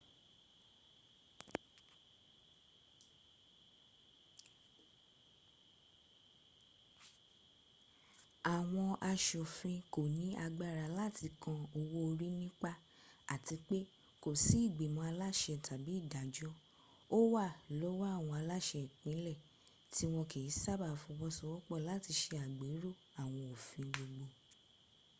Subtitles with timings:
[8.55, 12.71] àwọn aṣòfin kò ní agbára láti kan owó orí nípá
[13.33, 13.79] àti pé
[14.23, 16.51] kò sí ìgbìmọ̀ aláṣẹ tàbí ìdàjọ́
[17.17, 17.45] ó wà
[17.79, 19.41] lọ́wọ́ àwọn aláṣẹ́ ìpínlẹ̀
[19.93, 22.91] tí wọ́n kì í sábàá fọwọ́ṣowọ́pọ̀ láti se àgbéró
[23.21, 24.25] àwọn òfin gbogbo